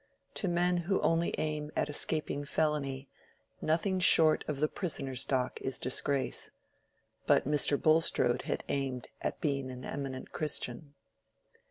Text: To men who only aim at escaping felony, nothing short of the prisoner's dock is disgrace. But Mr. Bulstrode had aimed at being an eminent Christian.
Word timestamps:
To 0.33 0.47
men 0.47 0.77
who 0.77 0.99
only 1.01 1.35
aim 1.37 1.69
at 1.75 1.87
escaping 1.87 2.43
felony, 2.43 3.07
nothing 3.61 3.99
short 3.99 4.43
of 4.47 4.59
the 4.59 4.67
prisoner's 4.67 5.23
dock 5.25 5.61
is 5.61 5.77
disgrace. 5.77 6.49
But 7.27 7.47
Mr. 7.47 7.79
Bulstrode 7.79 8.41
had 8.41 8.63
aimed 8.67 9.09
at 9.21 9.41
being 9.41 9.69
an 9.69 9.85
eminent 9.85 10.31
Christian. 10.31 10.95